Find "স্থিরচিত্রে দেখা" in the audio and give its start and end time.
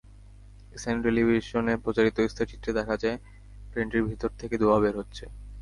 2.23-2.95